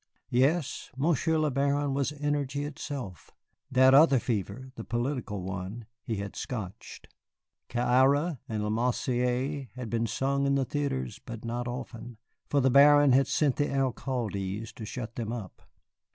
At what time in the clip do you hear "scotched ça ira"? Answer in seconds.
6.35-8.39